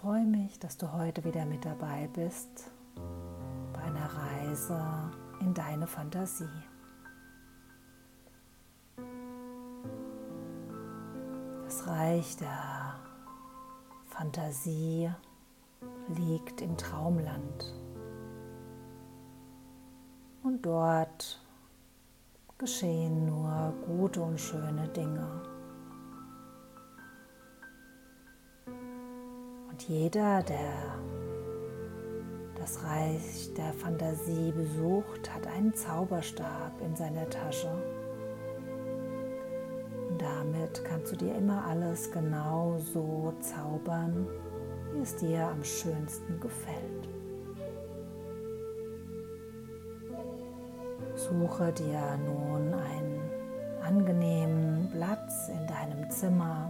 freue 0.00 0.26
mich, 0.26 0.60
dass 0.60 0.76
du 0.76 0.92
heute 0.92 1.24
wieder 1.24 1.44
mit 1.44 1.64
dabei 1.64 2.08
bist 2.12 2.70
bei 3.72 3.80
einer 3.80 4.06
Reise 4.06 4.80
in 5.40 5.52
deine 5.52 5.88
Fantasie. 5.88 6.44
Das 11.64 11.84
Reich 11.88 12.36
der 12.36 12.94
Fantasie 14.06 15.10
liegt 16.16 16.60
im 16.60 16.76
Traumland. 16.76 17.74
Und 20.44 20.64
dort 20.64 21.42
geschehen 22.56 23.26
nur 23.26 23.74
gute 23.84 24.22
und 24.22 24.38
schöne 24.38 24.86
Dinge. 24.90 25.57
Und 29.78 29.88
jeder, 29.88 30.42
der 30.42 30.98
das 32.58 32.82
Reich 32.82 33.54
der 33.56 33.72
Fantasie 33.74 34.50
besucht, 34.50 35.32
hat 35.32 35.46
einen 35.46 35.72
Zauberstab 35.72 36.72
in 36.84 36.96
seiner 36.96 37.30
Tasche. 37.30 37.70
Und 40.10 40.20
damit 40.20 40.84
kannst 40.84 41.12
du 41.12 41.16
dir 41.16 41.36
immer 41.36 41.64
alles 41.64 42.10
genau 42.10 42.78
so 42.92 43.32
zaubern, 43.38 44.26
wie 44.92 45.02
es 45.02 45.14
dir 45.14 45.46
am 45.46 45.62
schönsten 45.62 46.40
gefällt. 46.40 47.08
Suche 51.14 51.72
dir 51.72 52.18
nun 52.26 52.74
einen 52.74 53.30
angenehmen 53.80 54.90
Platz 54.90 55.48
in 55.50 55.64
deinem 55.68 56.10
Zimmer. 56.10 56.67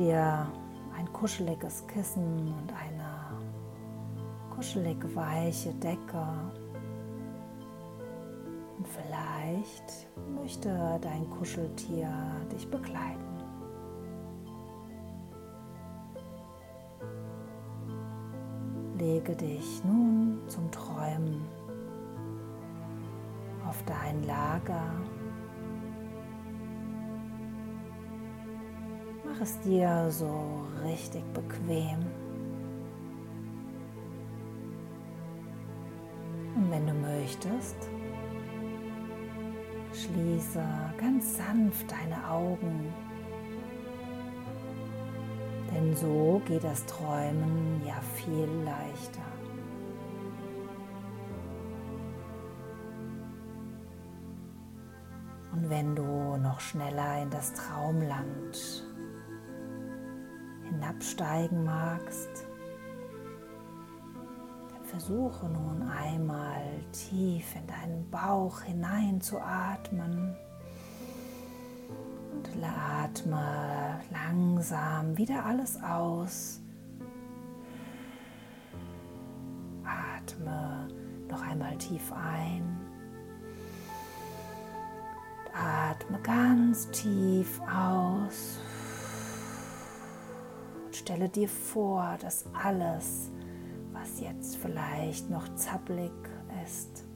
Dir 0.00 0.46
ein 0.96 1.12
kuscheliges 1.12 1.86
Kissen 1.86 2.54
und 2.58 2.72
eine 2.72 3.38
kuschelig 4.54 4.96
weiche 5.14 5.72
Decke. 5.74 6.26
Und 8.78 8.88
vielleicht 8.88 10.08
möchte 10.34 10.98
dein 11.02 11.28
Kuscheltier 11.30 12.10
dich 12.50 12.68
begleiten. 12.68 13.30
lege 19.00 19.34
dich 19.34 19.82
nun 19.82 20.38
zum 20.46 20.70
Träumen 20.70 21.42
auf 23.66 23.82
dein 23.86 24.22
Lager. 24.24 24.92
Mach 29.30 29.40
es 29.42 29.60
dir 29.60 30.10
so 30.10 30.66
richtig 30.84 31.22
bequem. 31.32 32.00
Und 36.56 36.70
wenn 36.70 36.86
du 36.86 36.94
möchtest, 36.94 37.76
schließe 39.92 40.64
ganz 40.98 41.36
sanft 41.36 41.86
deine 41.92 42.28
Augen. 42.28 42.92
Denn 45.72 45.94
so 45.94 46.42
geht 46.46 46.64
das 46.64 46.84
Träumen 46.86 47.82
ja 47.86 48.00
viel 48.16 48.48
leichter. 48.64 49.22
Und 55.52 55.70
wenn 55.70 55.94
du 55.94 56.36
noch 56.38 56.58
schneller 56.58 57.22
in 57.22 57.30
das 57.30 57.52
Traumland 57.52 58.89
hinabsteigen 61.00 61.64
magst, 61.64 62.46
dann 64.70 64.84
versuche 64.84 65.46
nun 65.46 65.88
einmal 65.88 66.62
tief 66.92 67.56
in 67.56 67.66
deinen 67.66 68.10
Bauch 68.10 68.60
hinein 68.60 69.20
zu 69.20 69.40
atmen 69.40 70.36
und 72.32 72.48
atme 72.62 74.00
langsam 74.10 75.16
wieder 75.16 75.44
alles 75.44 75.82
aus. 75.82 76.60
Atme 79.84 80.88
noch 81.28 81.42
einmal 81.42 81.76
tief 81.78 82.12
ein. 82.12 82.78
Atme 85.54 86.20
ganz 86.22 86.90
tief 86.90 87.60
aus. 87.62 88.60
Stelle 91.00 91.30
dir 91.30 91.48
vor, 91.48 92.18
dass 92.20 92.44
alles, 92.52 93.30
was 93.90 94.20
jetzt 94.20 94.58
vielleicht 94.58 95.30
noch 95.30 95.48
zappelig 95.54 96.12
ist, 96.62 97.06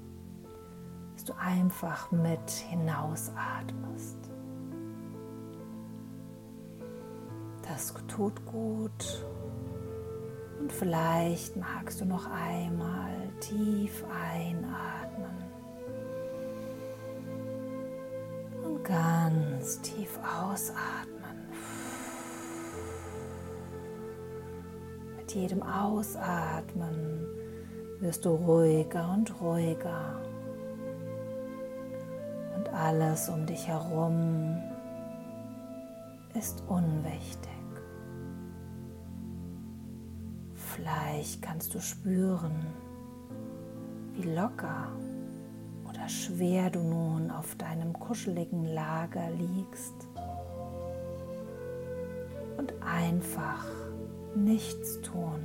dass 1.12 1.24
du 1.24 1.34
einfach 1.34 2.10
mit 2.10 2.50
hinausatmest. 2.50 4.16
Das 7.68 7.92
tut 8.08 8.46
gut. 8.46 9.26
Und 10.60 10.72
vielleicht 10.72 11.54
magst 11.56 12.00
du 12.00 12.06
noch 12.06 12.26
einmal 12.30 13.12
tief 13.40 14.02
einatmen 14.10 15.44
und 18.64 18.82
ganz 18.82 19.78
tief 19.82 20.18
ausatmen. 20.42 21.13
Jedem 25.34 25.64
Ausatmen 25.64 27.26
wirst 27.98 28.24
du 28.24 28.30
ruhiger 28.30 29.10
und 29.12 29.40
ruhiger. 29.40 30.20
Und 32.56 32.68
alles 32.72 33.28
um 33.28 33.44
dich 33.44 33.66
herum 33.66 34.62
ist 36.34 36.62
unwichtig. 36.68 37.50
Vielleicht 40.54 41.42
kannst 41.42 41.74
du 41.74 41.80
spüren, 41.80 42.66
wie 44.12 44.32
locker 44.34 44.86
oder 45.88 46.08
schwer 46.08 46.70
du 46.70 46.78
nun 46.78 47.32
auf 47.32 47.56
deinem 47.56 47.92
kuscheligen 47.92 48.66
Lager 48.66 49.30
liegst 49.30 49.94
und 52.56 52.72
einfach 52.84 53.66
nichts 54.36 55.00
tun, 55.00 55.40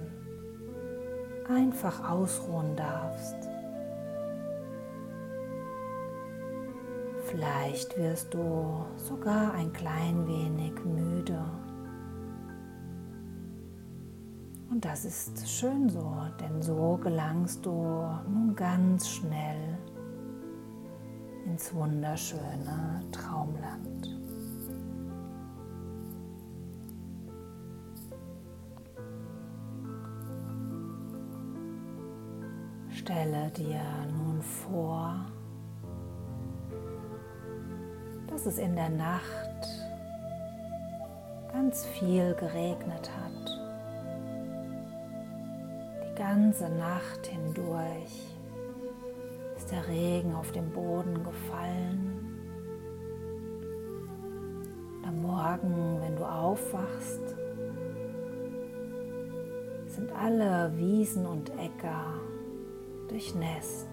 einfach 1.48 2.10
ausruhen 2.10 2.76
darfst. 2.76 3.36
Vielleicht 7.26 7.98
wirst 7.98 8.34
du 8.34 8.86
sogar 8.98 9.54
ein 9.54 9.72
klein 9.72 10.28
wenig 10.28 10.74
müde. 10.84 11.40
Und 14.72 14.86
das 14.86 15.06
ist 15.06 15.48
schön 15.48 15.90
so, 15.90 16.16
denn 16.40 16.62
so 16.62 16.98
gelangst 17.02 17.66
du 17.66 17.72
nun 17.72 18.54
ganz 18.56 19.10
schnell 19.10 19.78
ins 21.46 21.74
wunderschöne 21.74 23.02
Traumland. 23.12 24.09
Stelle 33.10 33.50
dir 33.58 33.82
nun 34.12 34.40
vor, 34.44 35.16
dass 38.28 38.46
es 38.46 38.60
in 38.60 38.76
der 38.76 38.90
Nacht 38.90 39.68
ganz 41.52 41.88
viel 41.88 42.36
geregnet 42.36 43.10
hat 43.10 43.30
ganze 46.16 46.70
Nacht 46.70 47.26
hindurch 47.26 48.36
ist 49.58 49.72
der 49.72 49.88
Regen 49.88 50.36
auf 50.36 50.52
den 50.52 50.70
Boden 50.70 51.24
gefallen. 51.24 52.16
am 55.04 55.20
Morgen, 55.24 56.00
wenn 56.02 56.16
du 56.16 56.26
aufwachst, 56.26 57.36
sind 59.88 60.12
alle 60.12 60.72
Wiesen 60.78 61.26
und 61.26 61.50
Äcker 61.58 62.14
durchnässt. 63.10 63.88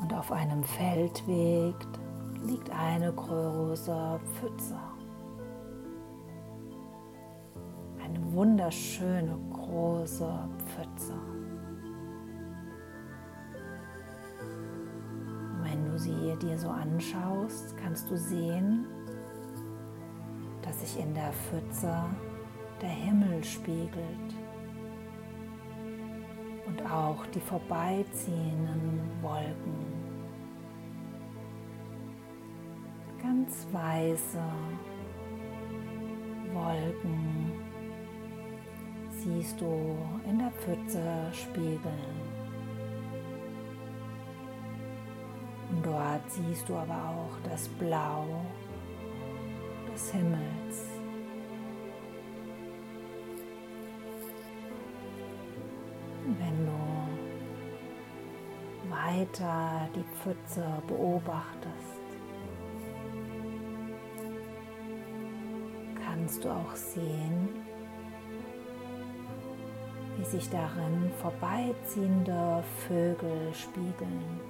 Und 0.00 0.14
auf 0.14 0.32
einem 0.32 0.62
Feldweg 0.62 1.74
liegt 2.46 2.70
eine 2.70 3.12
große 3.12 4.20
Pfütze. 4.34 4.76
wunderschöne 8.36 9.38
große 9.50 10.48
Pfütze. 10.66 11.14
wenn 15.62 15.90
du 15.90 15.96
du 15.96 15.98
sie 15.98 16.36
dir 16.42 16.58
so 16.58 16.68
anschaust, 16.68 17.76
kannst 17.78 18.10
du 18.10 18.16
sehen, 18.16 18.86
dass 20.62 20.80
sich 20.80 21.02
in 21.02 21.14
der 21.14 21.32
Pfütze 21.32 22.04
der 22.80 22.90
Himmel 22.90 23.42
spiegelt 23.42 24.34
und 26.66 26.82
auch 26.90 27.24
die 27.26 27.40
vorbeiziehenden 27.40 29.00
Wolken. 29.22 29.96
Ganz 33.22 33.66
weiße 33.72 34.42
Wolken 36.52 37.52
siehst 39.10 39.60
du 39.60 39.96
in 40.28 40.38
der 40.38 40.50
Pfütze 40.50 41.02
spiegeln. 41.32 42.36
Und 45.70 45.84
dort 45.84 46.30
siehst 46.30 46.68
du 46.68 46.76
aber 46.76 46.94
auch 46.94 47.50
das 47.50 47.68
Blau 47.68 48.26
des 49.92 50.12
Himmels. 50.12 50.95
Wenn 56.28 56.66
du 56.66 56.72
weiter 58.90 59.88
die 59.94 60.02
Pfütze 60.16 60.66
beobachtest, 60.88 62.00
kannst 66.04 66.44
du 66.44 66.50
auch 66.50 66.74
sehen, 66.74 67.48
wie 70.16 70.24
sich 70.24 70.50
darin 70.50 71.12
vorbeiziehende 71.22 72.64
Vögel 72.88 73.54
spiegeln. 73.54 74.40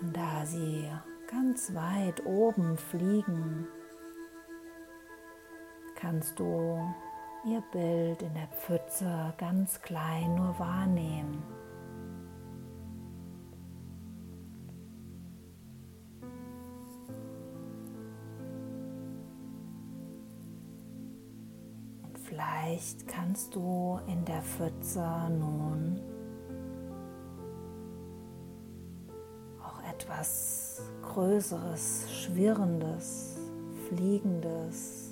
Und 0.00 0.16
da 0.16 0.46
sie 0.46 0.88
ganz 1.30 1.74
weit 1.74 2.24
oben 2.24 2.78
fliegen, 2.78 3.68
kannst 6.04 6.38
du 6.38 6.78
ihr 7.46 7.62
Bild 7.72 8.20
in 8.20 8.34
der 8.34 8.48
Pfütze 8.48 9.32
ganz 9.38 9.80
klein 9.80 10.34
nur 10.34 10.58
wahrnehmen. 10.58 11.42
Und 22.02 22.18
vielleicht 22.18 23.08
kannst 23.08 23.54
du 23.54 23.98
in 24.06 24.26
der 24.26 24.42
Pfütze 24.42 25.00
nun 25.30 26.02
auch 29.62 29.82
etwas 29.90 30.82
Größeres, 31.00 32.08
Schwirrendes, 32.12 33.38
Fliegendes 33.88 35.03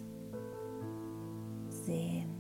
sehen. 1.82 2.30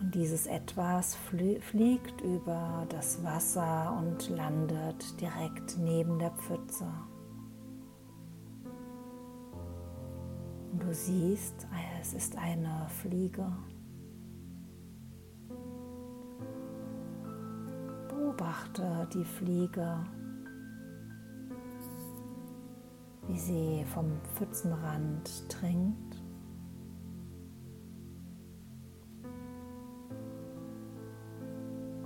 Und 0.00 0.14
dieses 0.14 0.46
Etwas 0.46 1.14
fliegt 1.14 2.20
über 2.22 2.86
das 2.88 3.22
Wasser 3.22 3.96
und 3.98 4.30
landet 4.30 5.20
direkt 5.20 5.78
neben 5.78 6.18
der 6.18 6.30
Pfütze. 6.30 6.86
Und 10.72 10.82
du 10.82 10.94
siehst, 10.94 11.66
es 12.00 12.14
ist 12.14 12.38
eine 12.38 12.86
Fliege. 12.88 13.46
Beobachte 18.08 19.08
die 19.12 19.24
Fliege 19.24 19.98
wie 23.28 23.38
sie 23.38 23.84
vom 23.84 24.20
Pfützenrand 24.34 25.48
trinkt. 25.48 26.22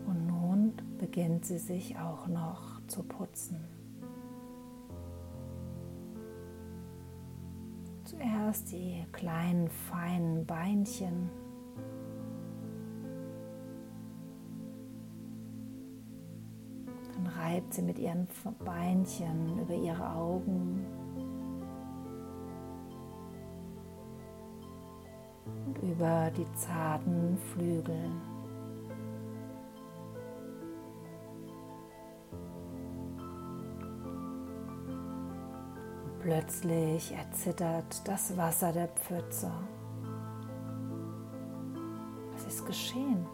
Und 0.06 0.26
nun 0.26 0.72
beginnt 0.99 1.44
sie 1.44 1.58
sich 1.58 1.99
auch 1.99 2.26
noch 2.26 2.81
zu 2.87 3.02
putzen. 3.02 3.61
Zuerst 8.05 8.70
die 8.70 9.05
kleinen 9.12 9.69
feinen 9.69 10.44
Beinchen. 10.44 11.31
Dann 17.14 17.26
reibt 17.26 17.72
sie 17.72 17.82
mit 17.82 17.99
ihren 17.99 18.28
Beinchen 18.64 19.58
über 19.58 19.75
ihre 19.75 20.14
Augen 20.14 20.84
über 25.82 26.31
die 26.37 26.50
zarten 26.55 27.38
Flügel. 27.52 28.11
Plötzlich 36.20 37.12
erzittert 37.12 38.08
das 38.08 38.34
Wasser 38.37 38.72
der 38.72 38.88
Pfütze. 38.88 39.50
Was 42.32 42.46
ist 42.46 42.64
geschehen? 42.64 43.26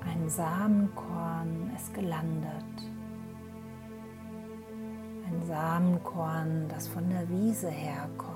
Ein 0.00 0.28
Samenkorn 0.28 1.70
ist 1.76 1.92
gelandet. 1.92 2.90
Ein 5.26 5.46
Samenkorn, 5.46 6.68
das 6.68 6.88
von 6.88 7.08
der 7.10 7.28
Wiese 7.28 7.68
herkommt. 7.68 8.31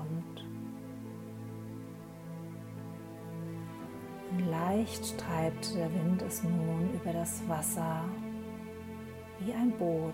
Leicht 4.59 5.17
treibt 5.19 5.75
der 5.75 5.93
Wind 5.93 6.21
es 6.21 6.43
nun 6.43 6.89
über 6.93 7.13
das 7.13 7.47
Wasser 7.47 8.03
wie 9.39 9.53
ein 9.53 9.71
Boot. 9.77 10.13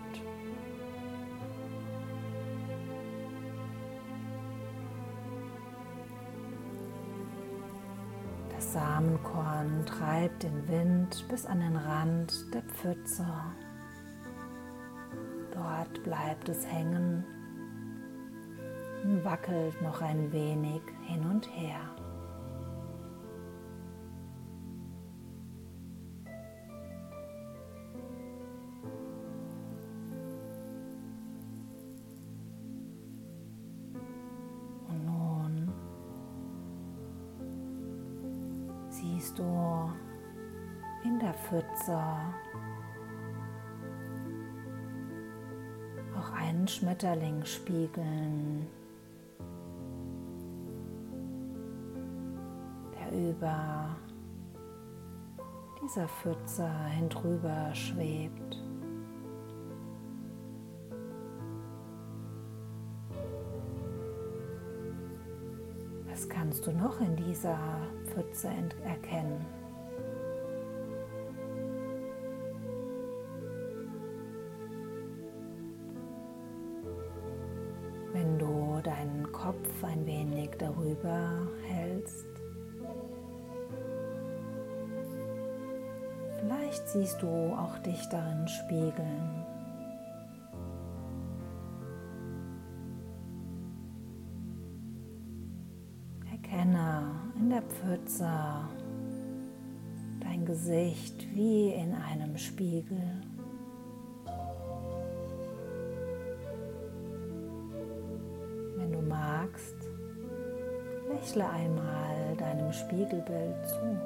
Das 8.53 8.73
Samenkorn 8.73 9.85
treibt 9.85 10.43
den 10.43 10.67
Wind 10.67 11.25
bis 11.29 11.45
an 11.45 11.62
den 11.62 11.77
Rand 11.77 12.53
der 12.53 12.63
Pfütze. 12.63 13.25
Dort 15.53 16.03
bleibt 16.03 16.50
es 16.50 16.65
hängen 16.65 17.23
und 19.03 19.23
wackelt 19.23 19.81
noch 19.81 20.01
ein 20.01 20.31
wenig 20.33 20.81
hin 21.07 21.25
und 21.29 21.47
her. 21.55 22.02
In 41.53 41.60
der 41.60 41.62
Pfütze 41.62 42.00
auch 46.17 46.31
einen 46.33 46.67
Schmetterling 46.67 47.43
spiegeln, 47.45 48.67
der 52.98 53.29
über 53.29 53.95
dieser 55.83 56.07
Pfütze 56.07 56.69
hindrüber 56.98 57.74
schwebt. 57.74 58.60
Was 66.10 66.29
kannst 66.29 66.65
du 66.67 66.72
noch 66.72 67.00
in 67.01 67.15
dieser 67.15 67.57
Pfütze 68.05 68.50
erkennen? 68.86 69.62
Ein 79.83 80.07
wenig 80.07 80.49
darüber 80.57 81.47
hältst, 81.67 82.25
vielleicht 86.39 86.87
siehst 86.89 87.21
du 87.21 87.27
auch 87.27 87.77
dich 87.79 88.01
darin 88.09 88.47
spiegeln. 88.47 89.45
Erkenne, 96.31 97.11
der 97.51 97.61
Pfütze 97.61 98.31
dein 100.21 100.43
Gesicht 100.45 101.27
wie 101.35 101.69
in 101.69 101.93
einem 101.93 102.37
Spiegel. 102.37 103.21
Magst, 109.43 109.75
lächle 111.09 111.50
einmal 111.50 112.35
deinem 112.38 112.71
Spiegelbild 112.71 113.67
zu. 113.67 114.00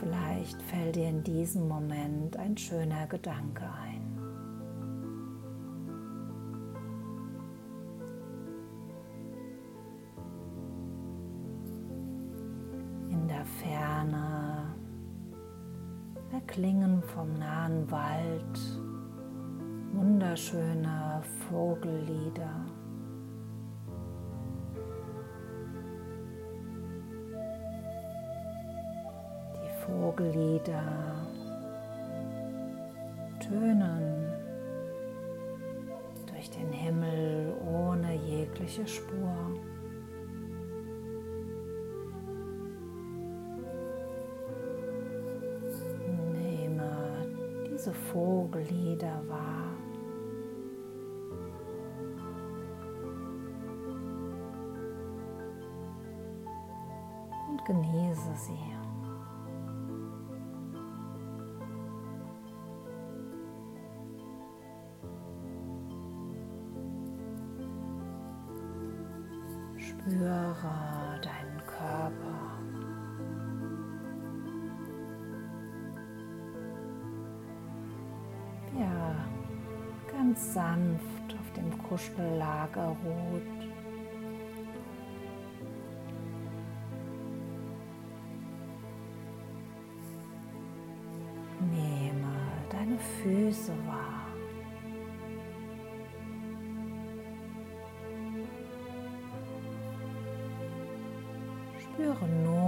Vielleicht 0.00 0.60
fällt 0.62 0.96
dir 0.96 1.08
in 1.08 1.22
diesem 1.22 1.68
Moment 1.68 2.36
ein 2.36 2.56
schöner 2.56 3.06
Gedanke 3.06 3.62
ein. 3.62 3.91
Erklingen 16.32 17.02
vom 17.02 17.38
nahen 17.38 17.90
Wald 17.90 18.58
wunderschöne 19.92 21.22
Vogellieder. 21.48 22.66
Vogellieder 29.84 30.82
tönen 33.40 34.32
durch 36.26 36.50
den 36.50 36.72
Himmel 36.72 37.52
ohne 37.66 38.14
jegliche 38.14 38.86
Spur. 38.86 39.36
Diese 47.82 47.94
Vogellieder 47.94 49.20
wahr. 49.26 49.76
Und 57.48 57.64
genieße 57.64 58.34
sie. 58.36 58.52
Spüre 69.76 71.20
deinen 71.20 71.66
Körper. 71.66 72.51
Sanft 80.52 81.34
auf 81.40 81.52
dem 81.56 81.70
Kuschellager 81.88 82.94
ruht. 83.04 83.42
Nehme 91.70 92.34
deine 92.70 92.98
Füße 92.98 93.72
wahr. 93.86 94.26
Spüre 101.78 102.28
nun 102.44 102.61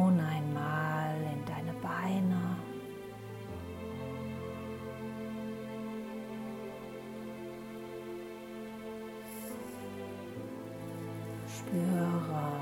Spüre 11.75 12.53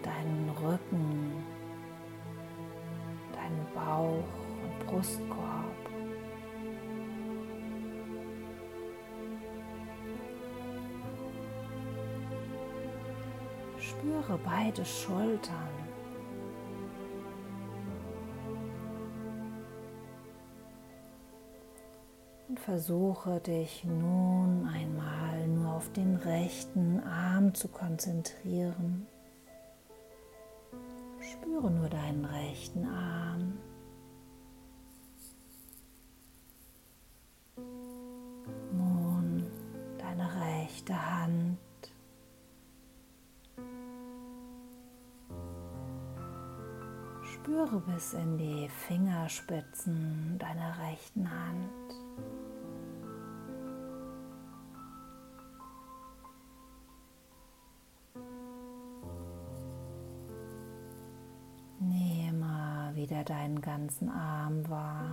deinen 0.00 0.48
Rücken, 0.62 1.44
deinen 3.32 3.66
Bauch 3.74 4.22
und 4.62 4.86
Brustkorb. 4.86 5.90
Spüre 13.80 14.38
beide 14.44 14.84
Schultern. 14.84 15.74
Und 22.48 22.60
versuche 22.60 23.40
dich 23.40 23.82
nun 23.82 24.68
einmal 24.72 25.19
auf 25.80 25.90
den 25.94 26.16
rechten 26.16 27.00
Arm 27.04 27.54
zu 27.54 27.66
konzentrieren. 27.66 29.06
Spüre 31.22 31.70
nur 31.70 31.88
deinen 31.88 32.26
rechten 32.26 32.84
Arm. 32.84 33.58
Nun 38.76 39.46
deine 39.96 40.28
rechte 40.42 40.94
Hand. 40.94 41.58
Spüre 47.22 47.80
bis 47.86 48.12
in 48.12 48.36
die 48.36 48.68
Fingerspitzen 48.86 50.36
deiner 50.38 50.76
rechten 50.90 51.30
Hand. 51.30 52.49
Wieder 63.20 63.34
deinen 63.34 63.60
ganzen 63.60 64.08
Arm 64.08 64.66
wahr. 64.70 65.10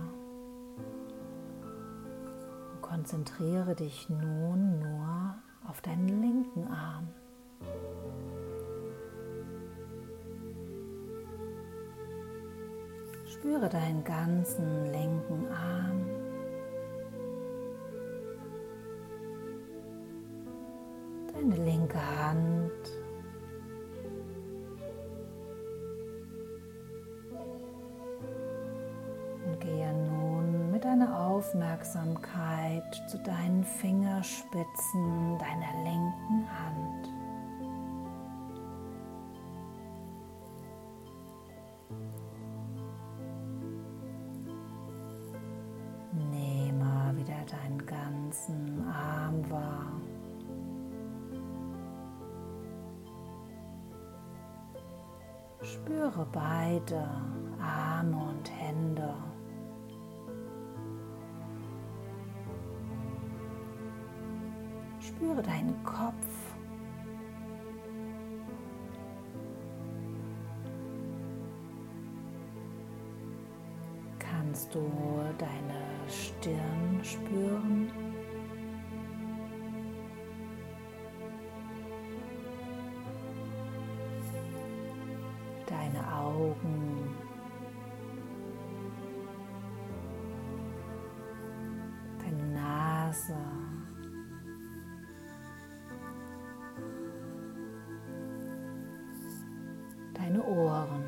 Konzentriere 2.80 3.74
dich 3.74 4.08
nun 4.08 4.78
nur 4.78 5.34
auf 5.68 5.82
deinen 5.82 6.08
linken 6.08 6.66
Arm. 6.68 7.08
Spüre 13.26 13.68
deinen 13.68 14.02
ganzen 14.04 14.86
linken 14.90 15.46
Arm. 15.48 16.06
Deine 21.34 21.56
linke 21.56 21.98
Hand. 21.98 22.57
Aufmerksamkeit 31.78 33.02
zu 33.06 33.18
deinen 33.18 33.62
Fingerspitzen 33.62 35.38
deiner 35.38 35.84
linken 35.84 36.46
Hand. 36.50 37.08
Nehme 46.30 47.16
wieder 47.16 47.44
deinen 47.46 47.86
ganzen 47.86 48.84
Arm 48.88 49.48
wahr. 49.48 49.92
Spüre 55.62 56.26
beide 56.32 57.08
Arme 57.60 58.16
und 58.16 58.50
Hände. 58.50 59.14
Spüre 65.08 65.42
deinen 65.42 65.82
Kopf. 65.84 66.14
Kannst 74.18 74.74
du 74.74 74.82
deine 75.38 75.80
Stirn 76.08 77.00
spüren? 77.02 77.90
Deine 85.66 86.14
Augen. 86.14 86.87
Deine 100.38 100.44
Ohren. 100.44 101.04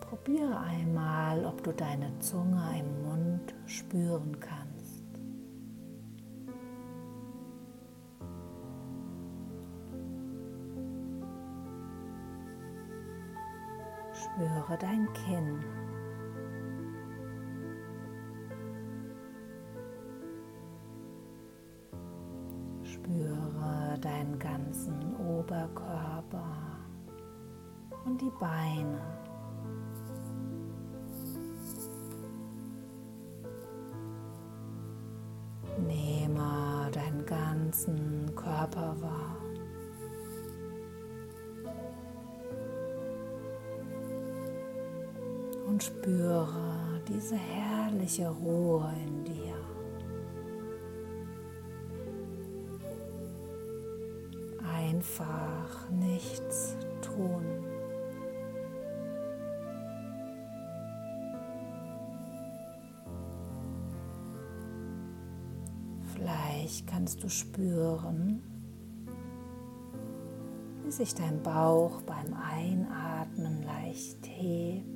Probiere 0.00 0.58
einmal, 0.58 1.44
ob 1.44 1.62
du 1.62 1.72
deine 1.72 2.16
Zunge 2.20 2.62
im 2.78 3.02
Mund 3.02 3.54
spüren 3.66 4.38
kannst. 4.40 5.04
Spüre 14.14 14.78
dein 14.78 15.12
Kinn. 15.12 15.85
Ganzen 24.46 25.16
Oberkörper 25.16 26.78
und 28.04 28.20
die 28.20 28.32
Beine. 28.38 29.00
Nehme 35.86 36.90
deinen 36.92 37.26
ganzen 37.26 38.34
Körper 38.34 38.94
wahr. 39.00 39.36
Und 45.66 45.82
spüre 45.82 47.00
diese 47.08 47.36
herrliche 47.36 48.28
Ruhe 48.28 48.90
in 49.04 49.24
dir. 49.24 49.35
Einfach 55.06 55.88
nichts 55.90 56.76
tun. 57.00 57.44
Vielleicht 66.12 66.86
kannst 66.88 67.22
du 67.22 67.28
spüren, 67.28 68.42
wie 70.84 70.90
sich 70.90 71.14
dein 71.14 71.40
Bauch 71.42 72.02
beim 72.02 72.34
Einatmen 72.34 73.62
leicht 73.62 74.26
hebt 74.26 74.86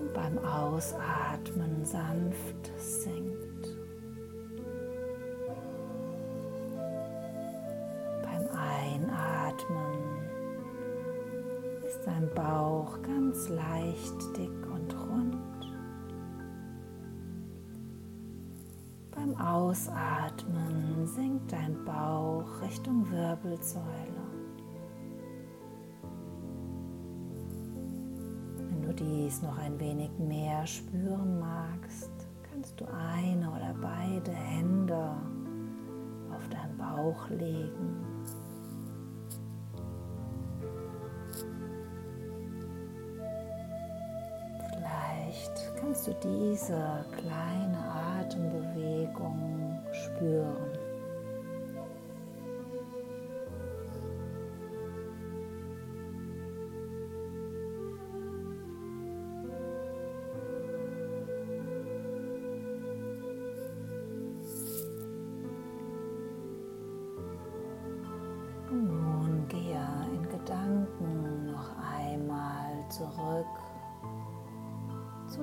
und 0.00 0.14
beim 0.14 0.38
Ausatmen 0.38 1.84
sanft 1.84 2.72
sinkt. 2.78 3.47
Dein 12.08 12.28
Bauch 12.34 13.02
ganz 13.02 13.48
leicht 13.50 14.36
dick 14.36 14.66
und 14.72 14.94
rund. 14.94 15.36
Beim 19.10 19.36
Ausatmen 19.36 21.06
sinkt 21.06 21.52
dein 21.52 21.84
Bauch 21.84 22.62
Richtung 22.62 23.10
Wirbelsäule. 23.10 23.84
Wenn 28.56 28.82
du 28.82 28.94
dies 28.94 29.42
noch 29.42 29.58
ein 29.58 29.78
wenig 29.78 30.10
mehr 30.18 30.66
spüren 30.66 31.38
magst, 31.38 32.10
kannst 32.50 32.80
du 32.80 32.86
eine 32.86 33.50
oder 33.50 33.74
beide 33.82 34.32
Hände 34.32 35.14
auf 36.34 36.48
deinen 36.48 36.78
Bauch 36.78 37.28
legen. 37.28 38.17
Du 46.08 46.14
diese 46.22 47.04
kleine 47.16 47.78
Atembewegung 48.20 49.78
spüren. 49.92 50.67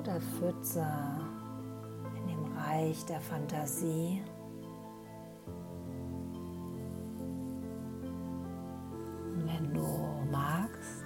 Der 0.06 0.20
Pfütze 0.20 0.86
in 2.16 2.28
dem 2.28 2.56
Reich 2.56 3.04
der 3.06 3.20
Fantasie. 3.20 4.22
Und 9.34 9.46
wenn 9.46 9.74
du 9.74 9.86
magst, 10.30 11.04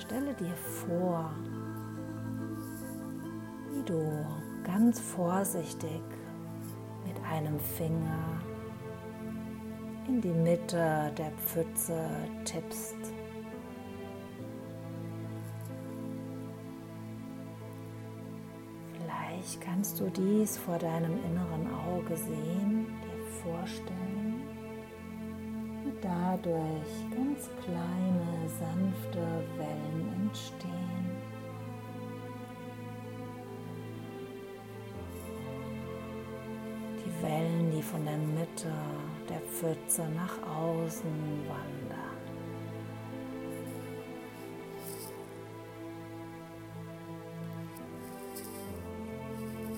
stelle 0.00 0.34
dir 0.34 0.56
vor, 0.56 1.30
wie 3.72 3.82
du 3.82 4.26
ganz 4.64 4.98
vorsichtig 5.00 6.02
mit 7.06 7.16
einem 7.30 7.58
Finger 7.60 8.40
in 10.08 10.20
die 10.20 10.32
Mitte 10.32 11.12
der 11.16 11.30
Pfütze 11.32 12.08
tippst. 12.44 13.09
Vielleicht 19.50 19.66
kannst 19.66 19.98
du 19.98 20.08
dies 20.10 20.58
vor 20.58 20.78
deinem 20.78 21.18
inneren 21.24 21.66
Auge 21.88 22.16
sehen, 22.16 22.86
dir 23.02 23.24
vorstellen 23.42 24.42
und 25.84 25.94
dadurch 26.00 27.10
ganz 27.10 27.50
kleine, 27.64 28.48
sanfte 28.60 29.18
Wellen 29.56 30.08
entstehen. 30.22 31.10
Die 37.04 37.22
Wellen, 37.24 37.72
die 37.72 37.82
von 37.82 38.04
der 38.04 38.18
Mitte 38.18 38.72
der 39.28 39.40
Pfütze 39.40 40.08
nach 40.14 40.36
außen 40.46 41.10
wandern. 41.48 42.09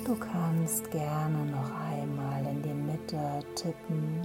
Du 0.04 0.16
kannst 0.16 0.90
gerne 0.90 1.46
noch 1.46 1.70
einmal 1.70 2.44
in 2.44 2.60
die 2.60 2.74
Mitte 2.74 3.38
tippen. 3.54 4.20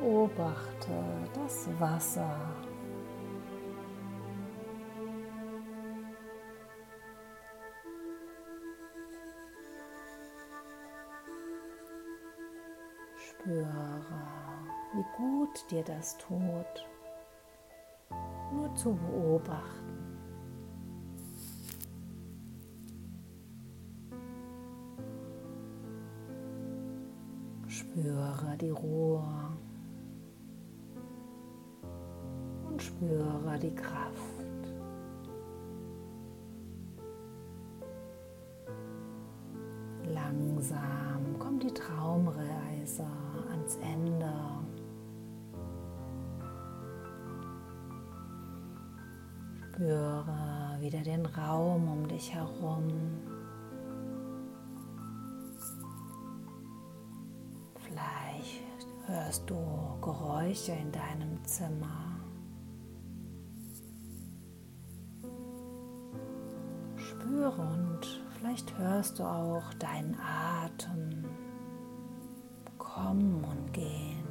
Beobachte 0.00 0.92
das 1.34 1.68
Wasser. 1.80 2.38
Spüre, 13.16 13.66
wie 14.94 15.04
gut 15.16 15.70
dir 15.70 15.82
das 15.82 16.16
tut, 16.18 16.88
nur 18.52 18.72
zu 18.76 18.94
beobachten. 18.94 19.81
Spüre 27.92 28.56
die 28.58 28.70
Ruhe 28.70 29.22
und 32.66 32.82
spüre 32.82 33.58
die 33.60 33.74
Kraft. 33.74 34.72
Langsam 40.06 41.38
kommt 41.38 41.64
die 41.64 41.74
Traumreise 41.74 43.04
ans 43.50 43.76
Ende. 43.82 44.32
Spüre 49.74 50.78
wieder 50.80 51.02
den 51.02 51.26
Raum 51.26 51.88
um 51.88 52.08
dich 52.08 52.32
herum. 52.32 52.88
Hörst 59.32 59.48
du 59.48 59.56
Geräusche 60.02 60.72
in 60.72 60.92
deinem 60.92 61.42
Zimmer. 61.44 62.20
Spüre 66.96 67.62
und 67.62 68.22
vielleicht 68.36 68.76
hörst 68.76 69.18
du 69.18 69.22
auch 69.22 69.72
deinen 69.78 70.18
Atem 70.20 71.24
kommen 72.76 73.42
und 73.42 73.72
gehen. 73.72 74.26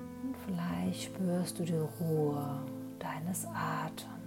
Und 0.00 0.36
vielleicht 0.46 1.04
spürst 1.04 1.60
du 1.60 1.62
die 1.62 1.78
Ruhe 2.00 2.60
deines 2.98 3.46
Atems. 3.46 4.23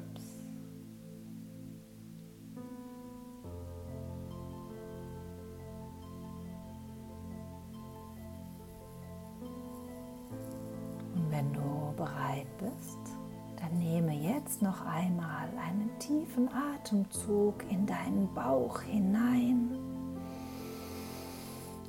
Noch 14.78 14.86
einmal 14.86 15.48
einen 15.58 15.90
tiefen 16.00 16.50
Atemzug 16.54 17.64
in 17.70 17.86
deinen 17.86 18.32
Bauch 18.34 18.82
hinein. 18.82 19.72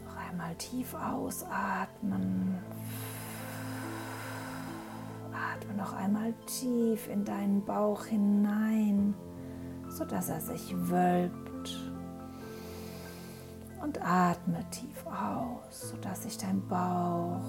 Noch 0.04 0.16
einmal 0.16 0.54
tief 0.56 0.94
ausatmen. 0.94 2.58
Atme 5.32 5.74
noch 5.74 5.92
einmal 5.94 6.32
tief 6.46 7.08
in 7.08 7.24
deinen 7.24 7.64
Bauch 7.64 8.04
hinein, 8.06 9.14
sodass 9.88 10.28
er 10.28 10.40
sich 10.40 10.74
wölbt. 10.88 11.92
Und 13.82 14.02
atme 14.02 14.64
tief 14.70 15.06
aus, 15.06 15.90
sodass 15.90 16.24
sich 16.24 16.36
dein 16.38 16.66
Bauch 16.66 17.44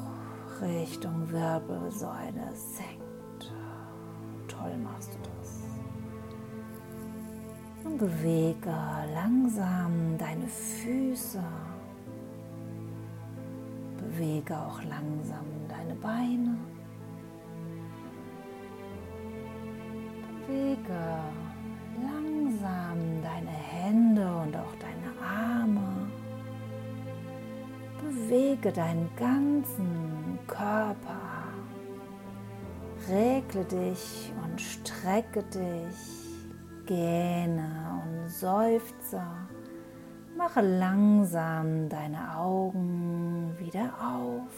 Richtung 0.62 1.32
Wirbelsäule 1.32 2.54
senkt 2.54 3.19
toll 4.60 4.78
machst 4.78 5.14
du 5.14 5.20
das. 5.30 5.64
Und 7.84 7.98
bewege 7.98 8.76
langsam 9.14 10.18
deine 10.18 10.48
Füße. 10.48 11.44
Bewege 13.98 14.58
auch 14.58 14.82
langsam 14.84 15.46
deine 15.68 15.96
Beine. 15.96 16.58
Bewege 20.48 21.02
langsam 22.02 22.98
deine 23.24 23.50
Hände 23.50 24.28
und 24.44 24.56
auch 24.56 24.76
deine 24.80 25.12
Arme. 25.22 26.08
Bewege 28.02 28.72
deinen 28.72 29.10
ganzen 29.16 30.40
Körper. 30.48 31.29
Regle 33.10 33.66
dich 33.66 34.32
und 34.44 34.62
strecke 34.62 35.42
dich, 35.44 36.86
gähne 36.86 38.04
und 38.04 38.30
seufze. 38.30 39.24
Mache 40.38 40.62
langsam 40.62 41.90
deine 41.90 42.38
Augen 42.38 43.56
wieder 43.58 43.94
auf 44.00 44.54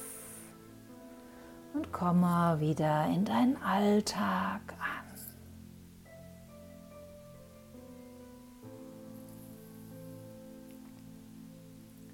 und 1.74 1.94
komme 1.94 2.58
wieder 2.60 3.08
in 3.08 3.24
deinen 3.24 3.56
Alltag 3.64 4.62
an. 4.80 5.02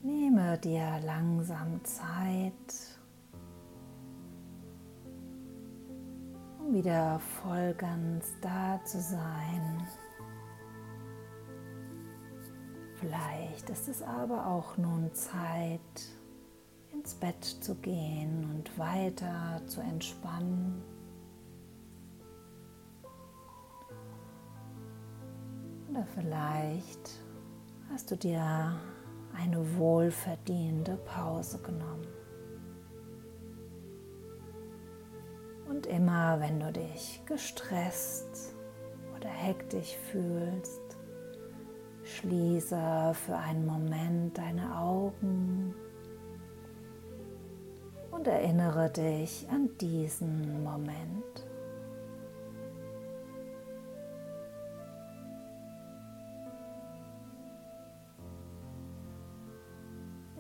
Nehme 0.04 0.58
dir 0.60 1.02
langsam 1.04 1.84
Zeit 1.84 2.97
wieder 6.78 7.20
voll 7.42 7.74
ganz 7.74 8.36
da 8.40 8.80
zu 8.86 9.02
sein. 9.02 9.88
Vielleicht 13.00 13.70
ist 13.72 13.88
es 13.88 14.04
aber 14.04 14.46
auch 14.46 14.78
nun 14.78 15.12
Zeit, 15.14 15.80
ins 16.94 17.16
Bett 17.16 17.44
zu 17.44 17.74
gehen 17.76 18.48
und 18.52 18.78
weiter 18.78 19.62
zu 19.66 19.82
entspannen. 19.82 20.84
Oder 25.90 26.06
vielleicht 26.14 27.10
hast 27.92 28.12
du 28.12 28.18
dir 28.18 28.80
eine 29.36 29.78
wohlverdiente 29.78 30.98
Pause 30.98 31.60
genommen. 31.60 32.17
Und 35.78 35.86
immer 35.86 36.40
wenn 36.40 36.60
du 36.60 36.72
dich 36.72 37.22
gestresst 37.28 38.56
oder 39.16 39.30
hektisch 39.30 39.96
fühlst, 40.10 40.98
schließe 42.04 43.14
für 43.14 43.38
einen 43.38 43.64
Moment 43.68 44.36
deine 44.40 44.76
Augen 44.76 45.76
und 48.10 48.26
erinnere 48.26 48.90
dich 48.90 49.48
an 49.52 49.70
diesen 49.80 50.64
Moment. 50.64 51.46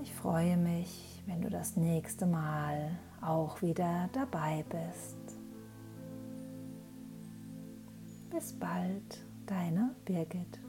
Ich 0.01 0.15
freue 0.15 0.57
mich, 0.57 1.21
wenn 1.27 1.41
du 1.41 1.49
das 1.51 1.75
nächste 1.75 2.25
Mal 2.25 2.97
auch 3.21 3.61
wieder 3.61 4.09
dabei 4.13 4.63
bist. 4.69 5.26
Bis 8.37 8.53
bald, 8.53 9.25
deine 9.47 9.95
Birgit. 10.05 10.59